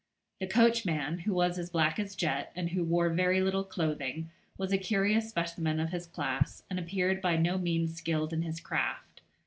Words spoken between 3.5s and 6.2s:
clothing, was a curious specimen of his